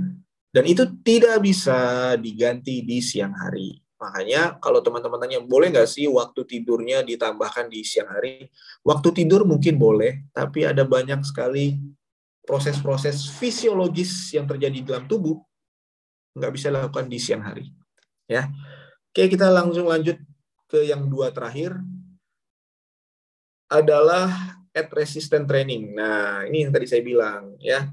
[0.50, 3.83] dan itu tidak bisa diganti di siang hari.
[4.04, 8.52] Makanya kalau teman-teman tanya, boleh nggak sih waktu tidurnya ditambahkan di siang hari?
[8.84, 11.80] Waktu tidur mungkin boleh, tapi ada banyak sekali
[12.44, 15.40] proses-proses fisiologis yang terjadi dalam tubuh
[16.36, 17.72] nggak bisa dilakukan di siang hari.
[18.28, 18.52] Ya,
[19.14, 20.18] Oke, kita langsung lanjut
[20.66, 21.78] ke yang dua terakhir
[23.70, 25.94] adalah at resistant training.
[25.94, 27.86] Nah, ini yang tadi saya bilang ya.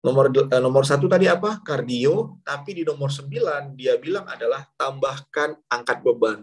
[0.00, 1.60] Nomor uh, nomor satu tadi apa?
[1.60, 2.40] Kardio.
[2.40, 6.40] Tapi di nomor sembilan dia bilang adalah tambahkan angkat beban.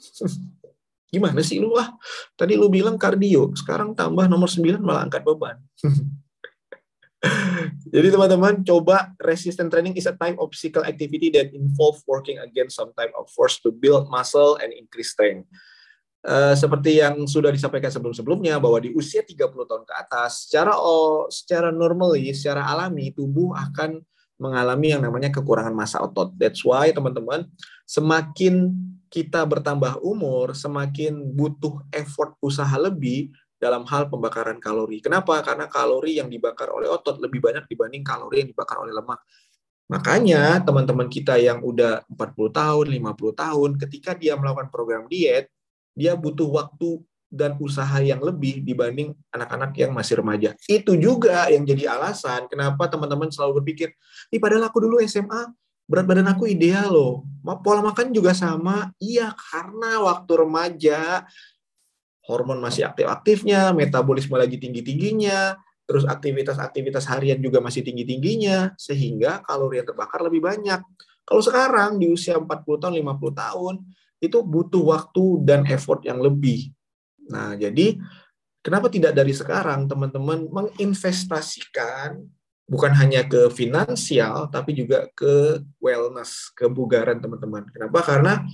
[1.12, 1.90] Gimana sih lu ah?
[2.38, 5.58] Tadi lu bilang kardio, sekarang tambah nomor sembilan malah angkat beban.
[7.90, 12.78] Jadi teman-teman coba resistance training is a type of physical activity that involve working against
[12.78, 15.50] some type of force to build muscle and increase strength.
[16.20, 21.24] Uh, seperti yang sudah disampaikan sebelum-sebelumnya bahwa di usia 30 tahun ke atas secara oh,
[21.32, 24.04] secara normally, secara alami tubuh akan
[24.36, 26.36] mengalami yang namanya kekurangan massa otot.
[26.36, 27.48] That's why teman-teman
[27.88, 28.68] semakin
[29.08, 35.04] kita bertambah umur, semakin butuh effort usaha lebih dalam hal pembakaran kalori.
[35.04, 35.44] Kenapa?
[35.44, 39.20] Karena kalori yang dibakar oleh otot lebih banyak dibanding kalori yang dibakar oleh lemak.
[39.92, 45.52] Makanya teman-teman kita yang udah 40 tahun, 50 tahun, ketika dia melakukan program diet,
[45.94, 50.58] dia butuh waktu dan usaha yang lebih dibanding anak-anak yang masih remaja.
[50.66, 53.94] Itu juga yang jadi alasan kenapa teman-teman selalu berpikir,
[54.34, 55.46] ih padahal aku dulu SMA,
[55.86, 57.14] berat badan aku ideal loh.
[57.62, 58.90] Pola makan juga sama.
[58.98, 61.26] Iya, karena waktu remaja
[62.26, 69.88] hormon masih aktif-aktifnya, metabolisme lagi tinggi-tingginya, terus aktivitas-aktivitas harian juga masih tinggi-tingginya, sehingga kalori yang
[69.90, 70.78] terbakar lebih banyak.
[71.26, 72.46] Kalau sekarang di usia 40
[72.78, 73.74] tahun, 50 tahun,
[74.20, 76.70] itu butuh waktu dan effort yang lebih.
[77.32, 77.96] Nah, jadi
[78.60, 82.20] kenapa tidak dari sekarang teman-teman menginvestasikan
[82.70, 87.66] bukan hanya ke finansial, tapi juga ke wellness, kebugaran teman-teman.
[87.72, 87.98] Kenapa?
[88.06, 88.44] Karena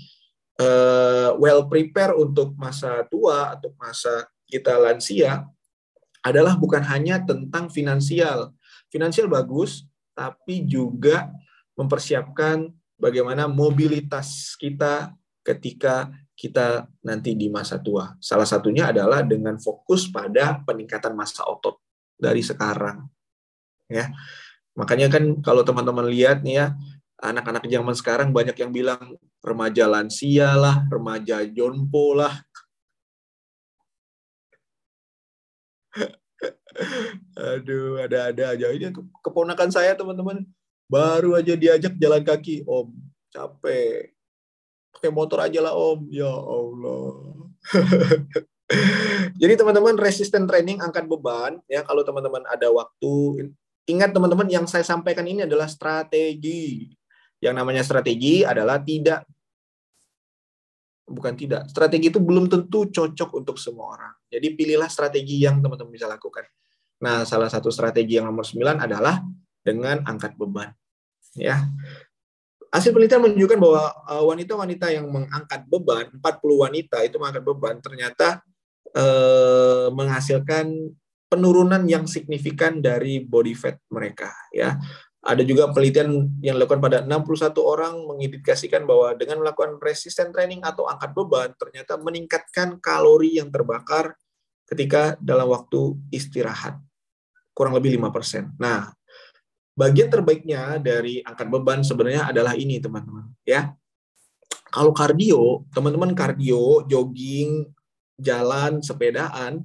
[0.56, 5.44] uh, well prepare untuk masa tua atau masa kita lansia
[6.24, 8.56] adalah bukan hanya tentang finansial.
[8.88, 9.84] Finansial bagus,
[10.16, 11.28] tapi juga
[11.76, 15.12] mempersiapkan bagaimana mobilitas kita
[15.46, 18.18] ketika kita nanti di masa tua.
[18.18, 21.78] Salah satunya adalah dengan fokus pada peningkatan masa otot
[22.18, 23.06] dari sekarang.
[23.86, 24.10] Ya.
[24.76, 26.66] Makanya kan kalau teman-teman lihat nih ya,
[27.22, 32.34] anak-anak zaman sekarang banyak yang bilang remaja lansia lah, remaja jompo lah.
[37.56, 38.66] Aduh, ada-ada aja.
[38.74, 38.92] Ini
[39.24, 40.44] keponakan saya teman-teman
[40.90, 42.92] baru aja diajak jalan kaki, Om.
[43.32, 44.15] Capek.
[44.96, 46.08] Pakai motor aja lah, Om.
[46.08, 47.12] Ya Allah.
[49.40, 53.46] Jadi teman-teman resisten training angkat beban ya kalau teman-teman ada waktu
[53.86, 56.90] ingat teman-teman yang saya sampaikan ini adalah strategi
[57.38, 59.22] yang namanya strategi adalah tidak
[61.06, 61.70] bukan tidak.
[61.70, 64.12] Strategi itu belum tentu cocok untuk semua orang.
[64.26, 66.42] Jadi pilihlah strategi yang teman-teman bisa lakukan.
[66.98, 69.22] Nah, salah satu strategi yang nomor 9 adalah
[69.62, 70.74] dengan angkat beban.
[71.38, 71.70] Ya.
[72.70, 78.42] Hasil penelitian menunjukkan bahwa eh, wanita-wanita yang mengangkat beban, 40 wanita itu mengangkat beban ternyata
[78.92, 80.66] eh, menghasilkan
[81.26, 84.78] penurunan yang signifikan dari body fat mereka ya.
[85.26, 90.86] Ada juga penelitian yang dilakukan pada 61 orang mengindikasikan bahwa dengan melakukan resisten training atau
[90.86, 94.14] angkat beban ternyata meningkatkan kalori yang terbakar
[94.70, 96.78] ketika dalam waktu istirahat.
[97.50, 98.54] Kurang lebih 5%.
[98.54, 98.94] Nah,
[99.76, 103.76] bagian terbaiknya dari angkat beban sebenarnya adalah ini, teman-teman, ya.
[104.72, 107.68] Kalau kardio, teman-teman kardio, jogging,
[108.16, 109.62] jalan, sepedaan,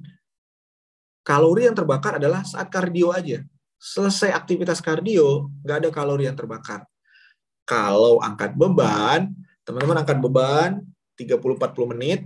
[1.24, 3.42] kalori yang terbakar adalah saat kardio aja
[3.82, 6.86] selesai aktivitas kardio, nggak ada kalori yang terbakar.
[7.66, 9.34] Kalau angkat beban,
[9.66, 10.70] teman-teman angkat beban
[11.18, 12.20] 30-40 menit,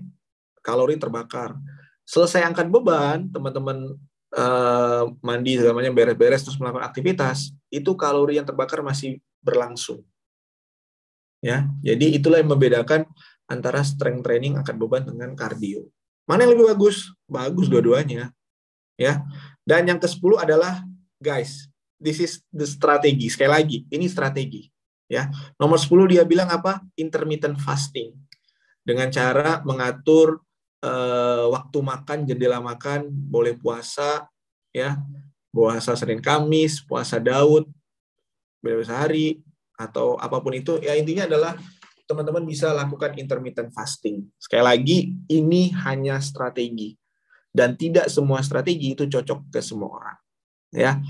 [0.60, 1.56] kalori terbakar.
[2.04, 3.96] Selesai angkat beban, teman-teman
[4.34, 10.02] uh, mandi segalanya beres-beres terus melakukan aktivitas, itu kalori yang terbakar masih berlangsung.
[11.44, 13.06] Ya, jadi itulah yang membedakan
[13.46, 15.86] antara strength training angkat beban dengan kardio.
[16.26, 17.14] Mana yang lebih bagus?
[17.30, 18.34] Bagus dua-duanya.
[18.98, 19.22] Ya.
[19.62, 20.82] Dan yang ke-10 adalah
[21.22, 21.70] guys,
[22.02, 23.30] this is the strategi.
[23.30, 24.66] Sekali lagi, ini strategi.
[25.06, 26.82] Ya, nomor 10 dia bilang apa?
[26.98, 28.10] Intermittent fasting.
[28.82, 30.42] Dengan cara mengatur
[30.82, 34.26] uh, waktu makan, jendela makan, boleh puasa,
[34.74, 35.00] ya,
[35.54, 37.68] puasa Senin Kamis, puasa Daud,
[38.60, 39.40] bebas hari,
[39.76, 40.80] atau apa pun itu.
[40.82, 41.56] Ya intinya adalah
[42.08, 44.26] teman-teman bisa lakukan intermittent fasting.
[44.36, 44.98] Sekali lagi,
[45.32, 46.96] ini hanya strategi
[47.56, 50.18] dan tidak semua strategi itu cocok ke semua orang
[50.76, 51.00] ya.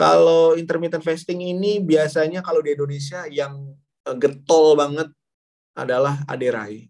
[0.00, 3.68] Kalau intermittent fasting ini biasanya kalau di Indonesia yang
[4.08, 5.12] eh, getol banget
[5.76, 6.88] adalah Aderai,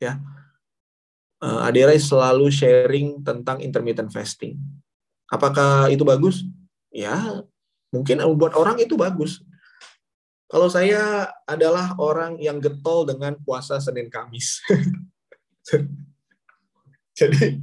[0.00, 0.16] ya.
[1.42, 4.56] Aderai selalu sharing tentang intermittent fasting.
[5.28, 6.48] Apakah itu bagus?
[6.88, 7.44] Ya,
[7.92, 9.44] mungkin buat orang itu bagus.
[10.46, 14.62] Kalau saya adalah orang yang getol dengan puasa Senin Kamis.
[17.18, 17.58] Jadi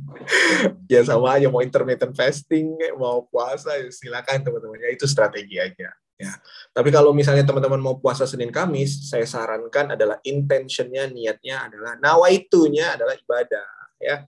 [0.89, 4.81] ya sama aja mau intermittent fasting, mau puasa ya silakan teman-teman.
[4.81, 5.93] Ya itu strategi aja.
[6.17, 6.33] Ya.
[6.71, 12.93] Tapi kalau misalnya teman-teman mau puasa Senin Kamis, saya sarankan adalah intentionnya, niatnya adalah nawaitunya
[12.95, 14.23] adalah ibadah, ya,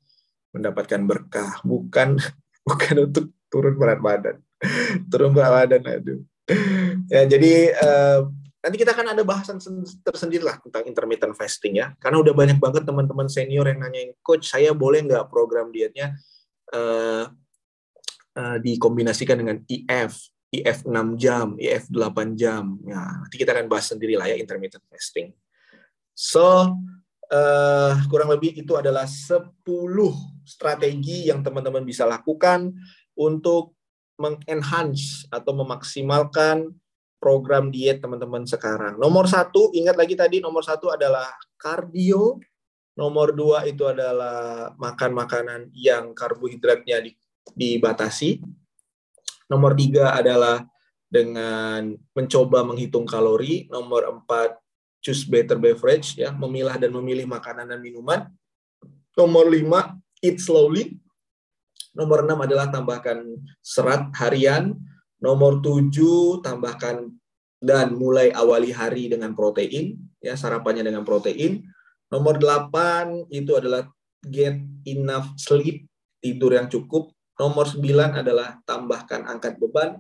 [0.52, 2.18] mendapatkan berkah, bukan
[2.68, 4.36] bukan untuk turun berat badan,
[5.12, 6.20] turun berat badan, aduh.
[7.10, 8.30] Ya, jadi uh,
[8.62, 9.58] nanti kita akan ada bahasan
[10.02, 14.50] tersendiri lah tentang intermittent fasting ya, karena udah banyak banget teman-teman senior yang nanyain, coach
[14.50, 16.18] saya boleh nggak program dietnya?
[16.74, 17.30] Uh,
[18.36, 20.18] uh, dikombinasikan dengan IF,
[20.54, 22.78] IF 6 jam, IF 8 jam.
[22.86, 25.34] Ya, nanti kita akan bahas sendiri lah ya intermittent fasting.
[26.16, 26.76] So,
[27.32, 29.66] uh, kurang lebih itu adalah 10
[30.46, 32.72] strategi yang teman-teman bisa lakukan
[33.18, 33.76] untuk
[34.16, 36.72] mengenhance atau memaksimalkan
[37.20, 38.96] program diet teman-teman sekarang.
[39.02, 42.40] Nomor satu, ingat lagi tadi nomor satu adalah kardio.
[42.96, 47.04] Nomor dua itu adalah makan makanan yang karbohidratnya
[47.52, 48.40] dibatasi.
[49.46, 50.66] Nomor tiga adalah
[51.06, 53.70] dengan mencoba menghitung kalori.
[53.70, 54.58] Nomor empat,
[55.00, 58.28] choose better beverage, ya, memilah dan memilih makanan dan minuman.
[59.16, 60.98] Nomor lima, eat slowly.
[61.96, 63.24] Nomor enam adalah tambahkan
[63.64, 64.76] serat harian.
[65.24, 67.08] Nomor tujuh, tambahkan
[67.64, 71.64] dan mulai awali hari dengan protein, ya sarapannya dengan protein.
[72.12, 73.88] Nomor delapan itu adalah
[74.28, 75.88] get enough sleep,
[76.20, 77.15] tidur yang cukup.
[77.36, 80.00] Nomor sembilan adalah tambahkan angkat beban.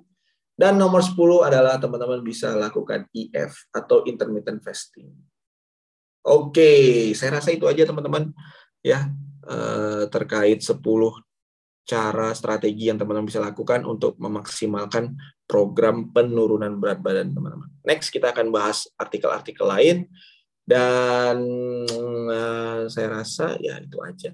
[0.55, 5.11] Dan nomor sepuluh adalah teman-teman bisa lakukan EF atau intermittent fasting.
[6.23, 8.31] Oke, saya rasa itu aja teman-teman
[8.79, 9.11] ya
[9.43, 10.79] eh, terkait 10
[11.85, 15.13] cara strategi yang teman-teman bisa lakukan untuk memaksimalkan
[15.45, 17.69] program penurunan berat badan teman-teman.
[17.85, 20.09] Next kita akan bahas artikel-artikel lain
[20.65, 21.37] dan
[22.25, 24.33] uh, saya rasa ya itu aja.